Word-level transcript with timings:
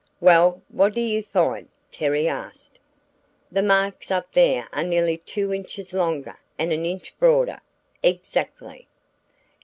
"Well, 0.19 0.63
what 0.67 0.95
do 0.95 1.01
you 1.01 1.21
find?" 1.21 1.69
Terry 1.91 2.27
asked. 2.27 2.79
"The 3.51 3.61
marks 3.61 4.09
up 4.09 4.31
there 4.31 4.67
are 4.73 4.81
nearly 4.81 5.19
two 5.19 5.53
inches 5.53 5.93
longer 5.93 6.39
and 6.57 6.73
an 6.73 6.87
inch 6.87 7.13
broader." 7.19 7.61
"Exactly." 8.01 8.87